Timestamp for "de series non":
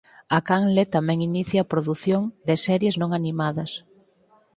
2.47-3.09